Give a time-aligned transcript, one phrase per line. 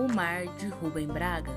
[0.00, 1.52] O Mar de Rubem Braga.